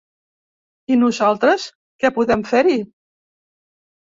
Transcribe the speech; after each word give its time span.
I 0.95 0.95
nosaltres, 1.01 1.67
què 2.05 2.11
podem 2.17 2.45
fer-hi? 2.55 2.77